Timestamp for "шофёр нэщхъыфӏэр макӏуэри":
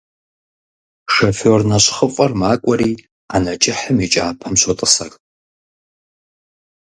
1.13-2.91